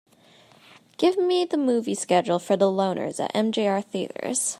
[0.97, 4.49] Give me the movie schedule for The Loners at MJR Theatres.